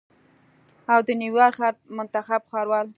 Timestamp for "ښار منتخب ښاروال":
1.59-2.87